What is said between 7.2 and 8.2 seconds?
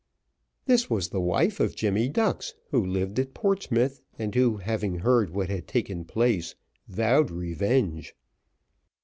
revenge.